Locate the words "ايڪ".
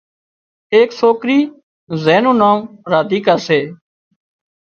0.73-0.89